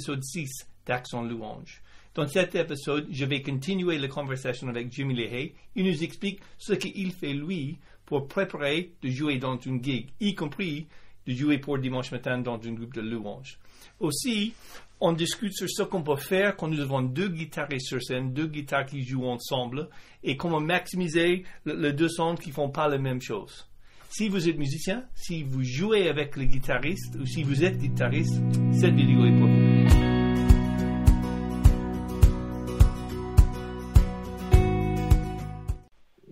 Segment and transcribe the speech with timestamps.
[0.00, 1.82] l'épisode 6 d'Action Louange.
[2.14, 5.54] Dans cet épisode, je vais continuer la conversation avec Jimmy Lehay.
[5.76, 10.34] Il nous explique ce qu'il fait lui pour préparer de jouer dans une gig, y
[10.34, 10.86] compris
[11.26, 13.58] de jouer pour dimanche matin dans un groupe de louange.
[14.00, 14.54] Aussi,
[15.00, 18.46] on discute sur ce qu'on peut faire quand nous avons deux guitaristes sur scène, deux
[18.46, 19.90] guitares qui jouent ensemble,
[20.24, 23.68] et comment maximiser les deux sons qui font pas la même chose.
[24.08, 28.40] Si vous êtes musicien, si vous jouez avec les guitaristes, ou si vous êtes guitariste,
[28.72, 29.59] cette vidéo est pour vous.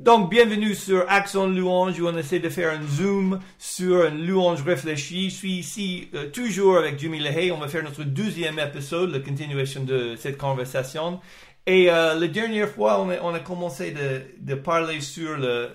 [0.09, 4.63] Donc, bienvenue sur Accent Louange où on essaie de faire un zoom sur une louange
[4.63, 5.29] réfléchie.
[5.29, 7.53] Je suis ici euh, toujours avec Jimmy Lehay.
[7.53, 11.21] On va faire notre deuxième épisode, la continuation de cette conversation.
[11.67, 13.95] Et euh, la dernière fois, on a, commencé
[14.41, 15.69] de, parler sur la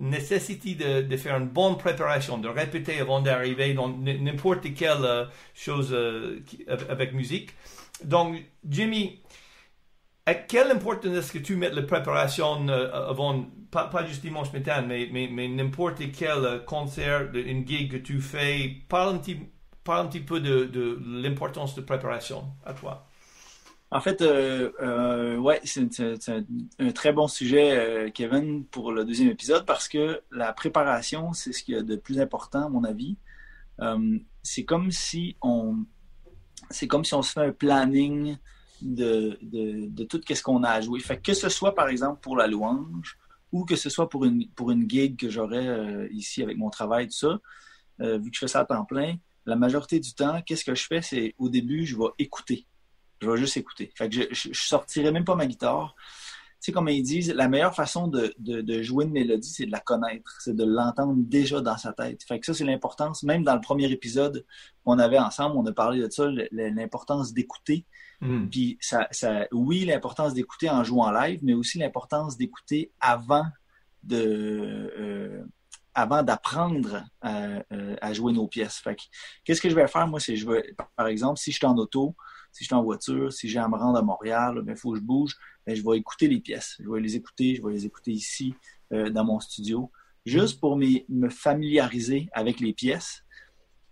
[0.00, 5.24] nécessité de, de, faire une bonne préparation, de répéter avant d'arriver dans n'importe quelle euh,
[5.54, 5.96] chose
[6.88, 7.50] avec musique.
[8.02, 9.20] Donc, Jimmy,
[10.26, 14.82] à quelle importance est-ce que tu mets la préparation euh, avant, pas, juste dimanche matin,
[14.82, 19.38] mais, mais, n'importe quel euh, concert, une gig que tu fais, parle un petit,
[19.84, 23.06] parle un petit peu de, de l'importance de préparation à toi.
[23.92, 29.86] En fait, euh, ouais, c'est un, très bon sujet, Kevin, pour le deuxième épisode, parce
[29.86, 33.16] que la préparation, c'est ce qu'il y a de plus important, à mon avis.
[34.42, 35.76] C'est comme si on,
[36.70, 38.38] c'est comme si on se fait un planning
[38.82, 41.00] de, de, de tout ce qu'on a à jouer.
[41.00, 43.18] Fait que, ce soit, par exemple, pour la louange
[43.52, 46.70] ou que ce soit pour une, pour une gig que j'aurais euh, ici avec mon
[46.70, 47.38] travail, tout ça,
[48.00, 49.16] euh, vu que je fais ça à temps plein,
[49.46, 51.00] la majorité du temps, qu'est-ce que je fais?
[51.02, 52.66] C'est au début, je vais écouter.
[53.22, 53.92] Je vais juste écouter.
[53.96, 55.94] Fait que je, je, je sortirai même pas ma guitare
[56.60, 59.80] sais, comme ils disent, la meilleure façon de, de, jouer une mélodie, c'est de la
[59.80, 62.22] connaître, c'est de l'entendre déjà dans sa tête.
[62.24, 63.22] Fait que ça, c'est l'importance.
[63.22, 64.44] Même dans le premier épisode
[64.84, 67.84] qu'on avait ensemble, on a parlé de ça, l'importance d'écouter.
[68.20, 68.48] Hmm.
[68.48, 73.46] Puis ça, ça, oui, l'importance d'écouter en jouant live, mais aussi l'importance d'écouter avant
[74.02, 75.44] de euh,
[75.96, 78.76] avant d'apprendre à, euh, à, jouer nos pièces.
[78.76, 79.02] Fait que,
[79.44, 81.76] qu'est-ce que je vais faire, moi, c'est je vais, par exemple, si je suis en
[81.76, 82.14] auto,
[82.52, 84.98] si je suis en voiture, si j'ai à me rendre à Montréal, il faut que
[84.98, 86.76] je bouge, ben, je vais écouter les pièces.
[86.80, 88.54] Je vais les écouter, je vais les écouter ici,
[88.92, 89.90] euh, dans mon studio,
[90.24, 93.24] juste pour me, familiariser avec les pièces.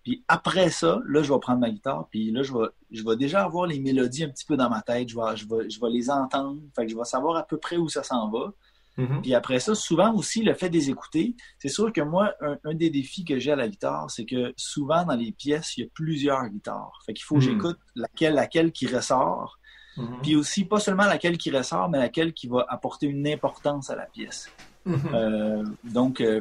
[0.03, 3.17] Puis après ça, là, je vais prendre ma guitare, puis là, je vais, je vais
[3.17, 5.09] déjà avoir les mélodies un petit peu dans ma tête.
[5.09, 6.61] Je vais, je vais, je vais les entendre.
[6.77, 8.53] Fait que je vais savoir à peu près où ça s'en va.
[8.99, 9.23] Mm-hmm.
[9.23, 12.75] Puis après ça, souvent aussi, le fait de les écouter, c'est sûr que moi, un,
[12.75, 15.85] des défis que j'ai à la guitare, c'est que souvent dans les pièces, il y
[15.85, 17.01] a plusieurs guitares.
[17.05, 17.49] Fait qu'il faut que mm.
[17.49, 19.59] j'écoute laquelle, laquelle qui ressort.
[19.97, 20.21] Mm-hmm.
[20.23, 23.97] Puis aussi, pas seulement laquelle qui ressort, mais laquelle qui va apporter une importance à
[23.97, 24.51] la pièce.
[24.87, 25.15] Mm-hmm.
[25.15, 26.41] Euh, donc, euh,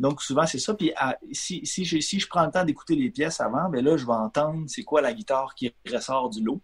[0.00, 0.74] donc souvent, c'est ça.
[0.74, 0.92] Puis
[1.32, 4.06] si, si, je, si je prends le temps d'écouter les pièces avant, ben là, je
[4.06, 6.60] vais entendre c'est quoi la guitare qui ressort du lot.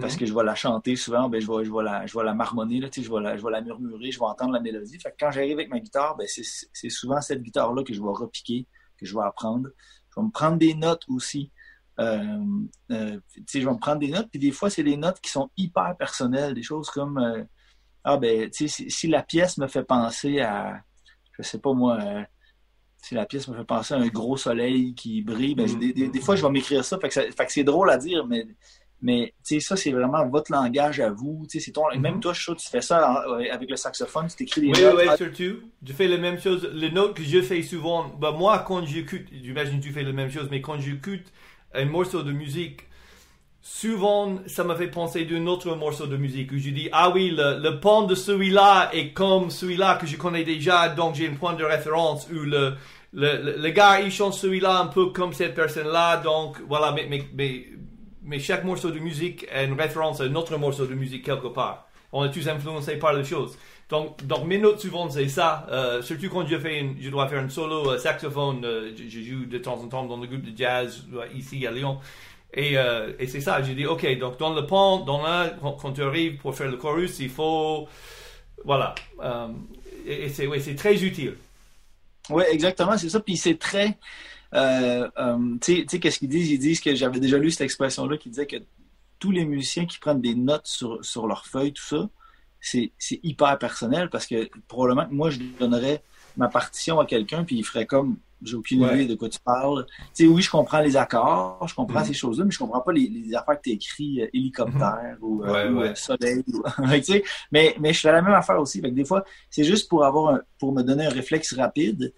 [0.00, 0.20] Parce mhm.
[0.20, 2.34] que je vais la chanter souvent, ben, je, vais, je, vais la, je vais la
[2.34, 4.98] marmonner, là, je, vais la, je vais la murmurer, je vais entendre la mélodie.
[4.98, 8.08] Fait que quand j'arrive avec ma guitare, ben, c'est souvent cette guitare-là que je vais
[8.08, 8.66] repiquer,
[8.98, 9.68] que je vais apprendre.
[10.10, 11.50] Je vais me prendre des notes aussi.
[12.00, 12.44] Euh,
[12.90, 13.18] euh,
[13.52, 15.96] je vais me prendre des notes, puis des fois, c'est des notes qui sont hyper
[15.96, 17.44] personnelles, des choses comme euh,
[18.02, 20.80] Ah ben, si, si la pièce me fait penser à
[21.36, 21.98] je sais pas moi,
[23.02, 25.78] si la pièce me fait penser à un gros soleil qui brille, ben, mhm.
[25.78, 27.90] des, des, des, fois je vais m'écrire ça, fait que, ça, fait que c'est drôle
[27.90, 28.46] à dire, mais
[29.04, 31.44] mais ça, c'est vraiment votre langage à vous.
[31.48, 32.00] C'est ton, mm -hmm.
[32.00, 32.98] Même toi, je tu fais ça
[33.52, 34.94] avec le saxophone, tu t'écris des oui, notes.
[34.96, 35.54] Oui, oui, surtout.
[35.86, 36.62] Je fais la même chose.
[36.72, 40.16] Les notes que je fais souvent, bah, moi, quand j'écoute, j'imagine que tu fais la
[40.20, 41.26] même chose, mais quand j'écoute
[41.74, 42.82] un morceau de musique,
[43.60, 47.30] souvent, ça me fait penser d'un autre morceau de musique où je dis, ah oui,
[47.30, 51.34] le, le pont de celui-là est comme celui-là que je connais déjà, donc j'ai un
[51.34, 52.74] point de référence, ou le,
[53.12, 57.24] le, le, gars, il chante celui-là un peu comme cette personne-là, donc voilà, mais, mais,
[57.34, 57.66] mais
[58.24, 61.48] mais chaque morceau de musique est une référence à un autre morceau de musique quelque
[61.48, 61.86] part.
[62.12, 63.56] On est tous influencés par les choses.
[63.90, 65.66] Donc, donc mes notes souvent c'est ça.
[65.70, 69.44] Euh, surtout quand je fais, je dois faire un solo euh, saxophone, euh, je, joue
[69.44, 71.04] de temps en temps dans le groupe de jazz
[71.34, 71.98] ici à Lyon.
[72.54, 72.76] Et,
[73.26, 73.62] c'est ça.
[73.62, 74.18] J'ai dit ok.
[74.18, 77.88] Donc dans le pont, dans la, quand, tu arrives pour faire le chorus, il faut,
[78.64, 78.94] voilà.
[80.06, 81.36] et, et c'est très utile.
[82.30, 83.20] Oui, exactement, c'est ça.
[83.20, 83.98] Puis c'est très
[85.60, 86.50] tu sais, qu'est-ce qu'ils disent?
[86.50, 88.56] Ils disent que j'avais déjà lu cette expression-là qui disait que
[89.18, 92.08] tous les musiciens qui prennent des notes sur, sur leur feuille, tout ça,
[92.64, 96.02] c'est hyper personnel parce que probablement moi, je donnerais
[96.36, 99.86] ma partition à quelqu'un puis il ferait comme j'ai aucune idée de quoi tu parles.
[100.14, 102.06] Tu sais, oui, je comprends les accords, je comprends mm-hmm.
[102.06, 105.42] ces choses-là, mais je comprends pas les, les affaires que tu écris euh, hélicoptère ou,
[105.44, 106.44] euh, soleil.
[106.44, 108.80] tu sais, mais, mais je fais la même affaire aussi.
[108.80, 112.12] Fait que des fois, c'est juste pour avoir un, pour me donner un réflexe rapide.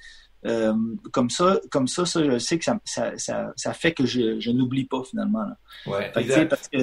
[0.45, 0.75] Euh,
[1.13, 4.51] comme ça, comme ça, ça, je sais que ça, ça, ça, fait que je, je
[4.51, 5.43] n'oublie pas finalement.
[5.43, 5.57] Là.
[5.87, 6.79] Ouais, Fait que, parce que,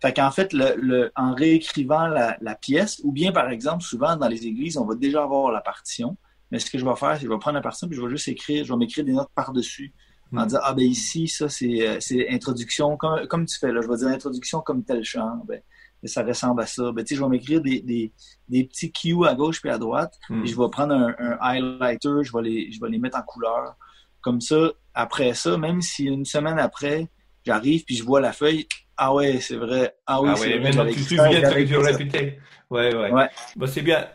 [0.00, 4.16] fait qu'en fait, le, le, en réécrivant la, la pièce, ou bien par exemple, souvent
[4.16, 6.16] dans les églises, on va déjà avoir la partition.
[6.50, 8.02] Mais ce que je vais faire, c'est que je vais prendre la partition puis je
[8.02, 9.92] vais juste écrire, je vais m'écrire des notes par-dessus.
[10.32, 10.46] En Mm.
[10.46, 13.88] disant, ah ben ici, ça c'est euh, c'est introduction, comme, comme tu fais là, je
[13.88, 15.60] vais dire introduction comme tel chant, ben,
[16.04, 16.92] ça ressemble à ça.
[16.92, 18.12] Ben, tu sais, je vais m'écrire des, des,
[18.48, 20.44] des petits cues à gauche puis à droite, Hmm.
[20.44, 23.22] et je vais prendre un, un highlighter, je vais, les, je vais les mettre en
[23.22, 23.74] couleur.
[24.22, 27.08] Comme ça, après ça, même si une semaine après,
[27.44, 28.66] j'arrive puis je vois la feuille,
[29.00, 31.46] ah ouais, c'est vrai, ah oui, Ah c'est ouais, vrai, maintenant tu te souviens de
[31.46, 32.38] ce j'avais que tu répétais.
[32.70, 33.16] Ouais, ouais.
[33.16, 33.30] Ouais.
[33.56, 34.06] Bah, c'est bien.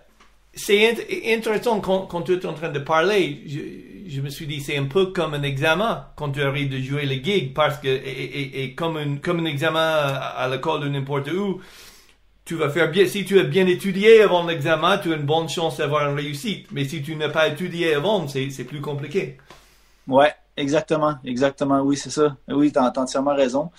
[0.54, 3.44] C'est int- intéressant quand, quand tu es en train de parler.
[3.48, 6.80] Je, je me suis dit, c'est un peu comme un examen quand tu arrives de
[6.80, 10.50] jouer le gig parce que, et, et- et comme, un, comme un examen à, à
[10.50, 11.62] l'école ou n'importe où,
[12.46, 13.08] tu vas faire bien.
[13.08, 16.68] Si tu as bien étudié avant l'examen, tu as une bonne chance d'avoir une réussite.
[16.72, 19.38] Mais si tu n'as pas étudié avant, c'est plus compliqué.
[20.08, 22.38] Ouais, exactement, exactement, oui, c'est ça.
[22.48, 23.72] Oui, t'as as entièrement raison.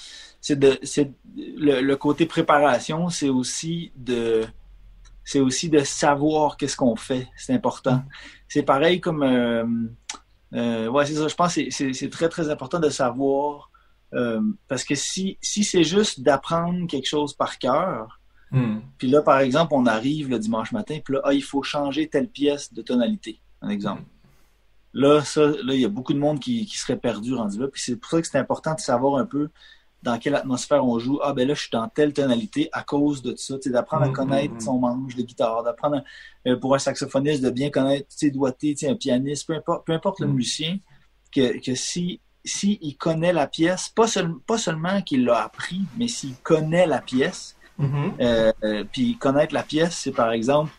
[0.47, 4.45] C'est de, c'est le, le côté préparation, c'est aussi de,
[5.25, 7.27] c'est aussi de savoir qu'est-ce qu'on fait.
[7.37, 8.05] C'est important.
[8.47, 9.65] C'est pareil comme, euh,
[10.55, 11.27] euh, ouais, c'est ça.
[11.27, 13.73] Je pense que c'est- très très important de savoir
[14.15, 18.21] euh, parce que si si c'est juste d'apprendre quelque chose par cœur,
[18.53, 18.79] Hmm.
[18.99, 22.07] puis là par exemple on arrive le dimanche matin, puis là ah, il faut changer
[22.09, 24.05] telle pièce de tonalité, un exemple.
[24.95, 27.67] Là, ça, là, il y a beaucoup de monde qui, qui serait perdu rendu là.
[27.73, 29.49] Puis c'est pour ça que c'est important de savoir un peu
[30.03, 31.19] dans quelle atmosphère on joue.
[31.23, 33.57] Ah, ben là, je suis dans telle tonalité à cause de ça.
[33.67, 34.61] D'apprendre à Mhm, connaître mhm.
[34.61, 36.03] son manche de guitare, d'apprendre
[36.47, 39.87] euh, pour un saxophoniste de bien connaître ses doigtés, tu sais, un pianiste, peu importe,
[39.87, 40.37] peu importe le Mhm.
[40.37, 40.79] musicien,
[41.35, 45.91] que, que si, si il connaît la pièce, pas, seul, pas seulement qu'il l'a appris,
[45.97, 48.21] mais s'il connaît la pièce, Mhm.
[48.21, 50.77] euh, euh, puis connaître la pièce, c'est par exemple,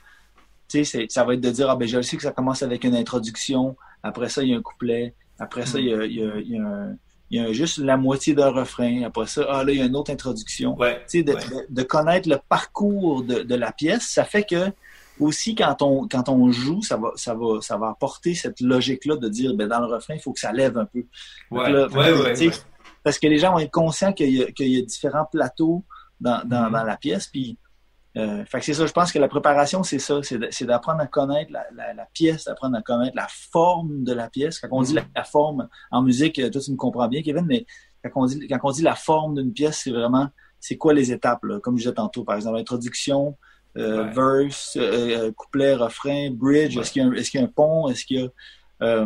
[0.68, 2.84] tu sais, ça va être de dire, ah ben je sais que ça commence avec
[2.84, 5.81] une introduction, après ça il y a un couplet, après ça Mm.
[5.81, 6.98] il y a, il y a- il y a un-
[7.30, 9.86] il y a juste la moitié d'un refrain, après ça, ah là il y a
[9.86, 10.76] une autre introduction.
[10.78, 10.96] Ouais.
[11.10, 11.42] Tu sais, de, Ouais.
[11.42, 14.72] de- de connaître le parcours de, de la pièce, ça fait que
[15.20, 19.06] aussi quand on quand on joue, ça va ça va ça va apporter cette logique
[19.06, 21.04] là de dire ben dans le refrain il faut que ça lève un peu.
[21.52, 21.72] Ouais.
[21.72, 21.88] Là.
[23.04, 25.84] Parce que les gens vont être conscients qu'il y, a- qu'il y a différents plateaux
[26.20, 26.72] dans, dans, Mhm.
[26.74, 27.28] dans la pièce.
[27.28, 27.58] Puis,
[28.18, 31.08] euh, fait que c'est ça, je pense que la préparation, c'est ça, c'est d'apprendre à
[31.08, 34.60] connaître la, la, la pièce, d'apprendre à connaître la forme de la pièce.
[34.60, 35.08] Quand on dit la, Mhm.
[35.16, 37.66] la forme en musique, euh, toi tu me comprends bien, Kevin, mais
[38.04, 40.28] quand on dit, quand on dit la forme d'une pièce, c'est vraiment,
[40.60, 41.60] c'est quoi les étapes, là?
[41.60, 43.38] comme je disais tantôt, par exemple, introduction,
[43.78, 44.12] euh, Ouais.
[44.42, 46.81] verse, euh, couplet, refrain, bridge, Ouais.
[46.81, 48.24] est-ce qu'il y, a un- est-ce qu'il y a un pont, est-ce qu'il y
[48.86, 49.06] a...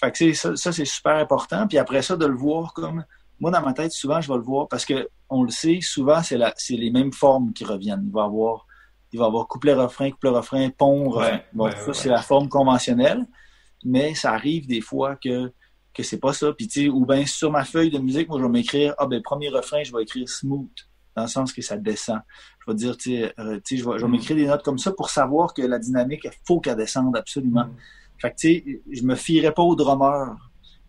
[0.00, 1.66] fait que c'est- ça, ça c'est super important.
[1.68, 3.04] Puis après ça, de le voir comme...
[3.40, 6.22] Moi, dans ma tête, souvent, je vais le voir parce que on le sait, souvent,
[6.22, 8.02] c'est la, c'est les mêmes formes qui reviennent.
[8.06, 8.66] Il va y avoir,
[9.12, 11.32] il va avoir couplet-refrain, couplet-refrain, pont, refrain.
[11.36, 13.26] Ouais, Bon, ouais, ça, ouais, c'est la forme conventionnelle.
[13.84, 15.52] Mais ça arrive des fois que,
[15.94, 16.52] que c'est pas ça.
[16.52, 19.06] Puis, tu sais, ou bien sur ma feuille de musique, moi, je vais m'écrire, ah,
[19.06, 20.68] ben, premier refrain, je vais écrire smooth,
[21.14, 22.20] dans le sens que ça descend.
[22.66, 24.10] Je vais dire, tu sais, euh, vais, je vais Mm.
[24.10, 27.64] m'écrire des notes comme ça pour savoir que la dynamique, il faut qu'elle descende absolument.
[27.66, 27.76] Mm.
[28.20, 30.34] Fait que, tu sais, je me fierais pas au drummer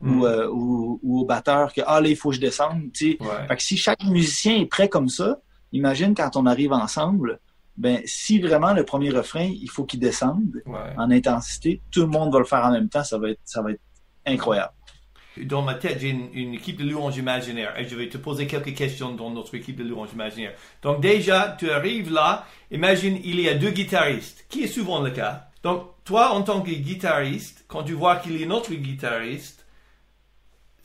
[0.01, 0.19] Mm.
[0.21, 3.11] ou, euh, ou, ou au batteur que, ah, là, il faut que je descende, tu
[3.11, 3.17] sais.
[3.23, 3.47] Ouais.
[3.47, 5.39] Fait que si chaque musicien est prêt comme ça,
[5.73, 7.39] imagine quand on arrive ensemble,
[7.75, 10.93] ben, si vraiment le premier refrain, il faut qu'il descende Ouais.
[10.97, 13.61] en intensité, tout le monde va le faire en même temps, ça va être, ça
[13.61, 13.81] va être
[14.25, 14.73] incroyable.
[15.43, 18.47] Dans ma tête, j'ai une, une équipe de louanges imaginaires et je vais te poser
[18.47, 20.53] quelques questions dans notre équipe de louanges imaginaires.
[20.81, 25.11] Donc déjà, tu arrives là, imagine il y a deux guitaristes, qui est souvent le
[25.11, 25.47] cas?
[25.63, 29.58] Donc toi, en tant que guitariste, quand tu vois qu'il y a un autre guitariste,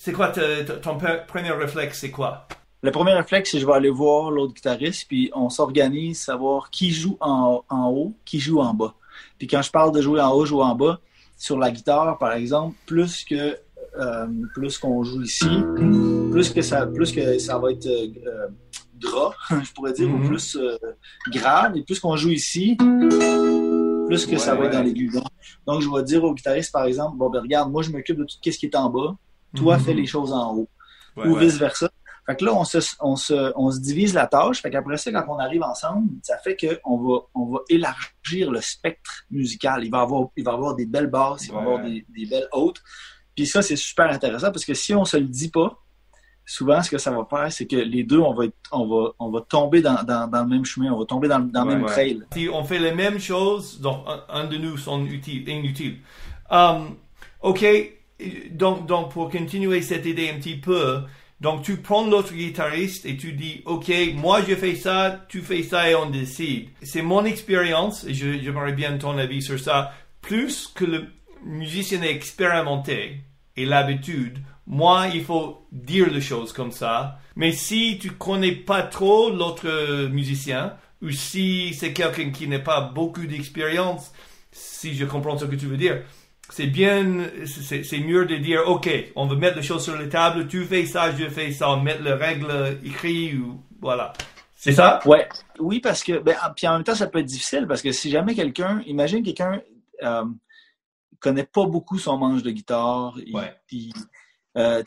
[0.05, 2.47] c'est quoi ton premier réflexe, c'est quoi?
[2.83, 6.69] Le premier réflexe, c'est que je vais aller voir l'autre guitariste, puis on s'organise, savoir
[6.69, 8.93] qui joue en, en haut, qui joue en bas.
[9.39, 11.01] Puis quand je parle de jouer en haut, jouer en bas,
[11.39, 13.57] sur la guitare, par exemple, plus que
[13.99, 15.49] euh, plus qu'on joue ici,
[16.31, 18.49] plus que ça, plus que ça va être euh,
[19.01, 19.33] gras,
[19.65, 20.77] je pourrais dire, ou plus euh,
[21.33, 25.09] grave, et plus qu'on joue ici, plus que Ouais, ça va être dans l'aigu.
[25.09, 25.25] Donc,
[25.67, 28.25] donc, je vais dire au guitariste, par exemple, bon, ben regarde, moi, je m'occupe de
[28.25, 29.17] tout ce qui est en bas,
[29.55, 29.83] toi, Mhm.
[29.85, 30.69] fais les choses en haut
[31.17, 31.45] Ouais, ou ouais.
[31.47, 31.89] vice-versa.
[32.27, 34.63] Fait que là, on se, on, se, on se divise la tâche.
[34.63, 38.61] Fait qu'après ça, quand on arrive ensemble, ça fait qu'on va, on va élargir le
[38.63, 39.85] spectre musical.
[39.85, 42.49] Il va avoir, il va avoir des belles basses, il va avoir des, des belles
[42.53, 42.83] hautes.
[43.37, 45.79] Puis ça, c'est super intéressant parce que si on se le dit pas,
[46.47, 49.11] souvent, ce que ça va faire, c'est que les deux, on va, être- on va,
[49.19, 51.69] on va tomber dans, dans, dans le même chemin, on va tomber dans, dans le
[51.69, 51.91] Ouais, même ouais.
[51.91, 52.23] trail.
[52.33, 55.99] Si on fait les mêmes choses, donc un, un de nous sont utiles, inutiles.
[56.51, 56.97] Um,
[57.43, 57.65] ok,
[58.51, 61.03] donc, donc pour continuer cette idée un petit peu,
[61.41, 65.63] donc tu prends l'autre guitariste et tu dis, ok, moi je fais ça, tu fais
[65.63, 66.69] ça et on décide.
[66.83, 69.93] C'est mon expérience et j'aimerais bien ton avis sur ça.
[70.21, 71.07] Plus que le
[71.45, 73.21] musicien expérimenté
[73.57, 77.19] et l'habitude, moi, il faut dire les choses comme ça.
[77.37, 82.81] Mais si tu connais pas trop l'autre musicien, ou si c'est quelqu'un qui n'a pas
[82.81, 84.13] beaucoup d'expérience,
[84.51, 86.03] si je comprends ce que tu veux dire,
[86.55, 90.47] c'est bien, c'est mieux de dire, OK, on va mettre les choses sur la table,
[90.47, 94.13] tu fais ça, je fais ça, mettre les règles écrites, ou voilà.
[94.55, 95.01] C'est ça?
[95.05, 95.29] Ouais.
[95.59, 98.09] Oui, parce que, ben, puis en même temps, ça peut être difficile parce que si
[98.09, 99.61] jamais quelqu'un, imagine quelqu'un
[100.05, 100.27] euh,
[101.19, 103.53] connaît pas beaucoup son manche de guitare, ouais.
[104.57, 104.85] euh,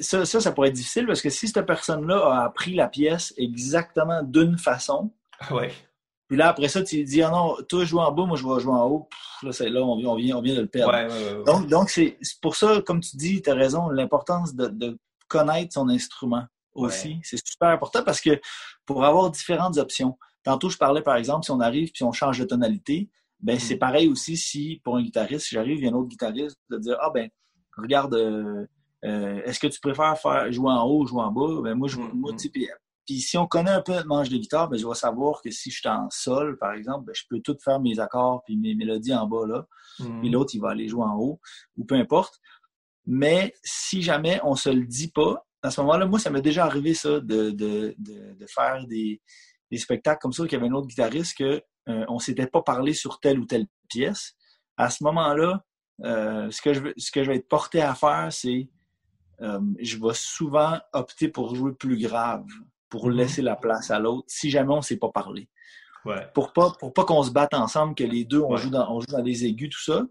[0.00, 3.32] ça, ça, ça pourrait être difficile parce que si cette personne-là a appris la pièce
[3.36, 5.12] exactement d'une façon,
[5.52, 5.70] ouais.
[6.28, 8.60] Puis là, après ça, tu dis, ah non, toi, joue en bas, moi, je vais
[8.60, 9.08] jouer en haut.
[9.42, 11.44] là, là on, vient, on, vient, on vient de le perdre.
[11.44, 15.72] donc, donc c'est pour ça, comme tu dis, tu as raison, l'importance de, de, connaître
[15.72, 17.18] son instrument aussi.
[17.22, 18.40] C'est super important parce que
[18.86, 20.18] pour avoir différentes options.
[20.42, 23.08] Tantôt, je parlais, par exemple, si on arrive puis on change de tonalité,
[23.40, 23.78] ben c'est mm.
[23.78, 26.78] pareil aussi si, pour un guitariste, si j'arrive, il y a un autre guitariste, de
[26.78, 27.28] dire, ah ben,
[27.76, 28.66] regarde, euh,
[29.04, 31.62] euh, est-ce que tu préfères faire jouer en haut ou jouer en bas?
[31.62, 32.36] Ben moi, je, mm, moi mm.
[33.06, 35.50] Puis si on connaît un peu notre manche de guitare, ben, je vais savoir que
[35.50, 38.56] si je suis en sol, par exemple, ben, je peux tout faire mes accords puis
[38.56, 39.66] mes mélodies en bas là.
[39.98, 40.20] Mm.
[40.20, 41.40] Puis l'autre, il va aller jouer en haut,
[41.76, 42.40] ou peu importe.
[43.06, 46.64] Mais si jamais on se le dit pas, à ce moment-là, moi, ça m'est déjà
[46.64, 49.20] arrivé ça, de, de, de, faire des,
[49.70, 52.62] des, spectacles comme ça, qu'il y avait un autre guitariste que euh, on s'était pas
[52.62, 54.34] parlé sur telle ou telle pièce.
[54.76, 55.64] À ce moment-là,
[56.02, 58.68] euh, ce, que je, ce que je vais être porté à faire, c'est
[59.40, 62.46] euh, je vais souvent opter pour jouer plus grave
[62.94, 63.16] pour mhm.
[63.16, 65.48] laisser la place à l'autre si jamais on ne s'est pas parlé.
[66.32, 69.00] Pour pas, pour pas qu'on se batte ensemble, que les deux, on, joue dans, on
[69.00, 70.04] joue dans les aigus, tout ça.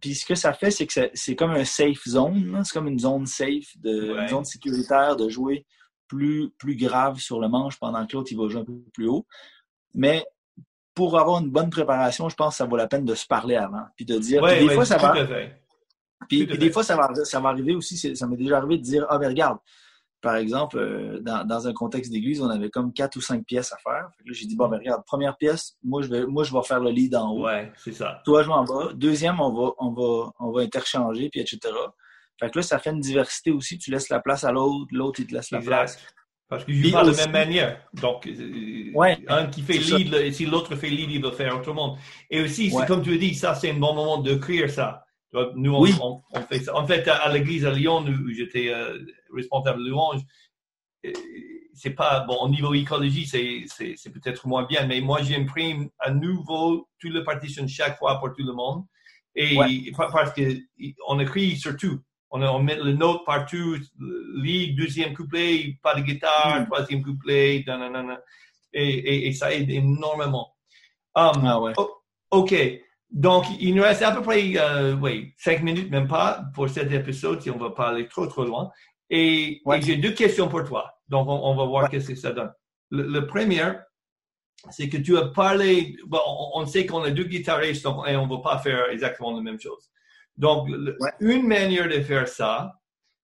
[0.00, 2.60] Puis ce que ça fait, c'est que c'est comme un safe zone.
[2.64, 5.66] C'est comme une zone safe, de, une zone sécuritaire de jouer
[6.08, 9.06] plus, plus grave sur le manche pendant que l'autre il va jouer un peu plus
[9.06, 9.24] haut.
[9.94, 10.24] Mais
[10.94, 13.54] pour avoir une bonne préparation, je pense que ça vaut la peine de se parler
[13.54, 13.84] avant.
[13.94, 14.42] Puis de dire.
[14.42, 15.14] des fois, ça va.
[16.28, 19.06] Puis, des fois, ça va, ça va arriver aussi, ça m'est déjà arrivé de dire
[19.08, 19.58] Ah, mais regarde,
[20.20, 23.76] par exemple, euh, dans, un contexte d'église, on avait comme quatre ou cinq pièces à
[23.78, 24.10] faire.
[24.26, 26.90] j'ai dit, bon, ben, regarde, première pièce, moi, je vais, moi, je vais faire le
[26.90, 27.46] lead en haut.
[27.46, 28.20] Ouais, c'est ça.
[28.24, 28.90] Toi, je en bas.
[28.94, 31.58] Deuxième, on va, on va, on va interchanger, puis etc.
[32.38, 33.78] Fait que là, ça fait une diversité aussi.
[33.78, 35.98] Tu laisses la place à l'autre, l'autre, il te laisse la place.
[36.48, 37.80] Parce que je pas de la même manière.
[37.94, 41.56] Donc, euh, ouais, un qui fait lead, et si l'autre fait lead, il va faire
[41.56, 41.96] autrement.
[42.28, 45.04] Et aussi, c'est comme tu as dit, ça, c'est un bon moment d'écrire ça.
[45.54, 46.76] Nous, on, on, fait ça.
[46.76, 48.98] En fait, à, l'église à Lyon, où j'étais euh,
[49.34, 50.20] responsable de louange,
[51.06, 51.12] euh,
[51.74, 56.88] c'est pas, bon, au niveau écologie, c'est peut-être moins bien, mais moi, j'imprime à nouveau
[56.98, 58.84] toutes les partitions chaque fois pour tout le monde.
[59.34, 59.56] Et
[59.96, 62.00] parce qu'on écrit surtout.
[62.32, 63.76] On, on, met le note partout,
[64.36, 66.66] lead, deuxième couplet, pas de guitare, mm.
[66.66, 67.64] troisième couplet,
[68.72, 70.54] et, et, ça aide énormément.
[71.16, 71.72] Um, ah ouais.
[72.30, 72.54] OK.
[73.10, 76.92] Donc, il nous reste à peu près euh, oui, cinq minutes, même pas, pour cet
[76.92, 78.70] épisode, si on va pas aller trop, trop loin.
[79.10, 80.94] Et, j'ai deux questions pour toi.
[81.08, 82.52] Donc, on, va voir qu'est-ce que ça donne.
[82.90, 83.72] Le, premier,
[84.70, 86.20] c'est que tu as parlé, bon,
[86.54, 89.60] on, sait qu'on a deux guitaristes et on ne va pas faire exactement la même
[89.60, 89.90] chose.
[90.36, 90.68] Donc,
[91.18, 92.72] une manière de faire ça,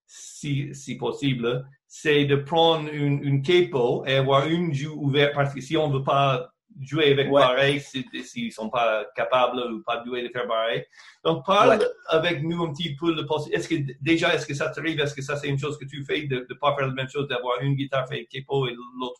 [0.05, 5.53] si, si possible, c'est de prendre une, une capo et avoir une joue ouverte parce
[5.53, 6.49] que si on ne veut pas
[6.81, 10.83] jouer avec pareil s'ils ne sont pas capables ou pas doués de faire pareil.
[11.23, 14.99] Donc, parle avec nous un petit peu de Est-ce que déjà, est-ce que ça t'arrive?
[14.99, 17.09] Est-ce que ça, c'est une chose que tu fais de ne pas faire la même
[17.09, 19.19] chose, d'avoir une guitare fait capo et l'autre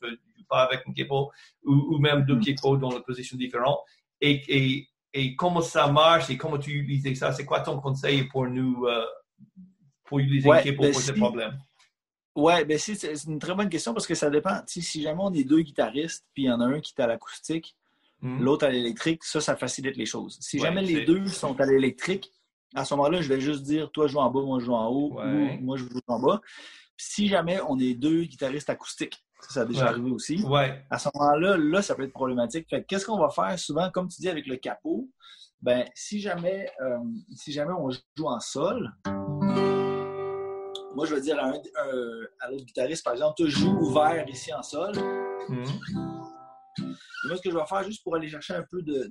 [0.50, 1.30] pas avec une capo
[1.66, 2.80] ou, même deux mm.
[2.80, 3.80] dans des positions différentes?
[4.22, 7.32] Et, et, et, comment ça marche et comment tu utilises ça?
[7.32, 9.06] C'est quoi ton conseil pour nous, euh,
[10.06, 11.60] pour utiliser ouais, capo ben pour ce problème?
[12.38, 14.62] Oui, ben c'est une très bonne question parce que ça dépend.
[14.68, 17.08] si jamais on est deux guitaristes, puis il y en a un qui est à
[17.08, 17.76] l'acoustique,
[18.22, 18.44] hmm.
[18.44, 20.38] l'autre à l'électrique, ça, ça facilite les choses.
[20.40, 22.32] Si jamais les deux sont à l'électrique,
[22.76, 24.88] à ce moment-là, je vais juste dire toi joue en bas, moi je joue en
[24.88, 26.40] haut, ou moi je joue en bas.
[26.96, 30.46] Si jamais on est deux guitaristes acoustiques, ça, ça a déjà arrivé aussi.
[30.92, 32.68] À ce moment-là, là, ça peut être problématique.
[32.88, 35.10] qu'est-ce qu'on va faire souvent, comme tu dis avec le capot?
[35.60, 37.00] Ben, si jamais, euh,
[37.36, 38.92] si jamais on joue en sol,
[40.98, 44.64] moi, je vais dire à, un, l'autre guitariste, par exemple, tu joues ouvert ici en
[44.64, 44.96] sol.
[45.48, 45.64] Mhm.
[47.28, 49.08] moi, ce que je vais faire, juste pour aller chercher un peu de,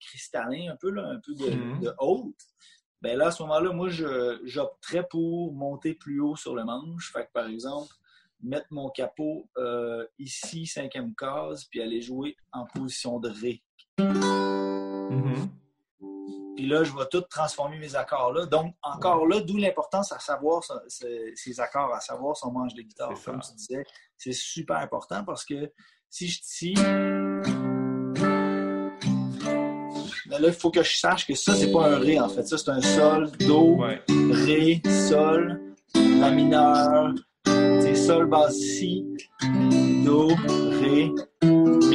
[0.00, 1.92] cristallin, un peu, là, un peu de, mhm.
[1.98, 2.36] haute,
[3.02, 3.88] ben là, à ce moment-là, moi,
[4.44, 7.12] j'opterais pour monter plus haut sur le manche.
[7.12, 7.92] Fait que, par exemple,
[8.40, 13.60] mettre mon capot euh, ici, cinquième case, puis aller jouer en position de Ré.
[13.98, 15.50] Mhm.
[16.56, 18.46] Puis là, je vais tout transformer mes accords-là.
[18.46, 23.12] Donc, encore là, d'où l'importance à savoir ces accords, à savoir son manche de guitare.
[23.24, 23.84] Comme tu disais,
[24.16, 25.70] c'est super important parce que
[26.08, 26.74] si je
[30.28, 32.42] mais là, il faut que je sache que ça, c'est pas un Ré, en fait.
[32.42, 33.76] Ça, c'est un Sol, Do,
[34.08, 35.60] Ré, Sol,
[35.94, 39.06] La mineur, c'est Sol, basse, Si,
[40.04, 40.28] Do,
[40.80, 41.12] Ré,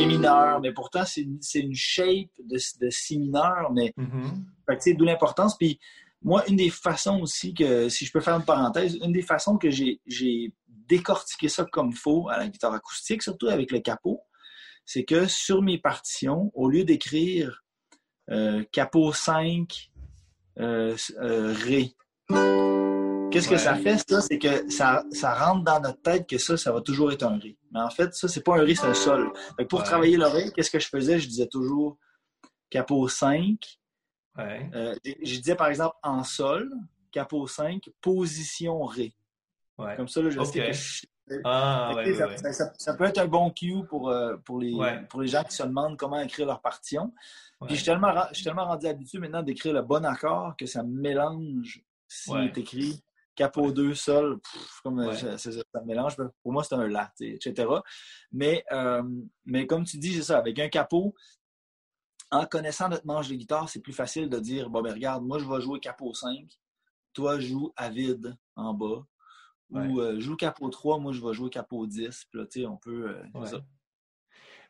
[0.05, 0.60] Mi mineur.
[0.62, 4.96] Mais pourtant, c'est une shape de, de Si mineur, mais mm-hmm.
[4.96, 5.58] d'où l'importance.
[5.58, 5.79] Puis
[6.22, 9.58] moi, une des façons aussi que, si je peux faire une parenthèse, une des façons
[9.58, 14.22] que j'ai décortiqué ça comme faux à la guitare acoustique, surtout avec le capot,
[14.86, 17.63] c'est que sur mes partitions, au lieu d'écrire
[18.29, 19.91] euh, capot 5
[20.60, 21.96] euh, euh, Ré,
[23.32, 24.22] qu'est-ce que ça fait, ça?
[24.22, 27.58] C'est que ça, rentre dans notre tête que ça, ça va toujours être un Ré.
[27.72, 29.32] Mais en fait, ça, c'est pas un Ré, c'est un Sol.
[29.70, 31.20] pour travailler le Ré, qu'est-ce que je faisais?
[31.20, 31.98] Je disais toujours
[32.70, 33.58] capot 5.
[34.38, 36.72] je disais par exemple en Sol,
[37.12, 39.14] capot 5, position Ré.
[39.98, 41.06] Comme ça, là, je sais que je
[41.46, 41.94] ah,
[42.78, 44.76] ça, peut être un bon cue pour, euh, pour, les,
[45.10, 47.14] pour les gens qui se demandent comment écrire leur partition.
[47.66, 51.82] Puis je suis tellement, tellement rendu habitué maintenant d'écrire le bon accord que ça mélange
[52.08, 53.02] s'il est écrit
[53.36, 54.40] capot 2, sol,
[54.84, 55.52] comme euh, ça,
[55.86, 56.16] mélange.
[56.44, 57.68] Pour moi, c'est un lat, etc.
[58.32, 59.04] Mais, euh,
[59.46, 61.14] mais comme tu dis, c'est ça, avec un capot,
[62.30, 65.40] en connaissant notre manche de guitare, c'est plus facile de dire bon, ben regarde, moi,
[65.40, 66.48] je vais jouer capot 5,
[67.14, 69.06] toi, joue à vide en bas
[69.72, 72.26] ou euh, joue capot 3, moi je vais jouer capot 10.
[72.30, 73.10] Puis là, tu sais, on peut.
[73.10, 73.62] Euh, ça.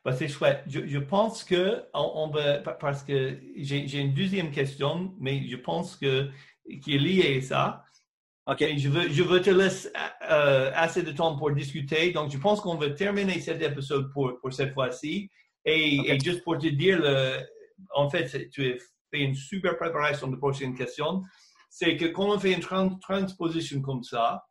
[0.04, 0.64] Ben, c'est chouette.
[0.68, 6.30] Je, pense que on, va, parce que j'ai une deuxième question, mais je pense que
[6.82, 7.86] qui est liée à ça.
[8.52, 8.78] OK.
[8.78, 9.90] je veux, je veux te laisser
[10.30, 12.12] euh, assez de temps pour discuter.
[12.12, 15.30] Donc, je pense qu'on va terminer cet épisode pour, pour cette fois-ci.
[15.66, 17.02] Et, juste pour te dire,
[17.94, 18.78] en fait, tu as
[19.12, 21.22] fait une super préparation de prochaine question.
[21.70, 24.44] C'est que quand on fait une transposition comme ça,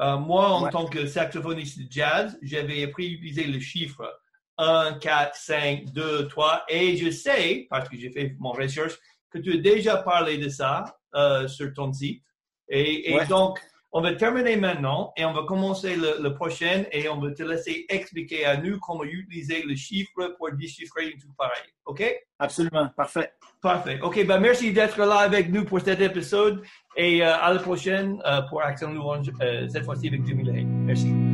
[0.00, 4.20] euh, moi, en tant que saxophoniste de jazz, j'avais appris à utiliser le chiffre
[4.58, 6.64] 1, 4, 5, 2, 3.
[6.68, 8.94] Et je sais, parce que j'ai fait mon recherche,
[9.30, 12.22] que tu as déjà parlé de ça euh, sur ton site.
[12.68, 13.58] Et, donc,
[13.92, 17.86] on va terminer maintenant et on va commencer le, prochain et on va te laisser
[17.88, 21.62] expliquer à nous comment utiliser le chiffre pour déchiffrer tout pareil.
[21.86, 22.02] OK?
[22.38, 22.88] Absolument.
[22.96, 23.32] Parfait.
[23.62, 24.00] Parfait.
[24.02, 24.26] OK.
[24.26, 26.62] Ben, merci d'être là avec nous pour cet épisode
[26.96, 31.33] et euh, à la prochaine euh, pour Action Louange, euh, cette fois-ci avec 2000 Merci.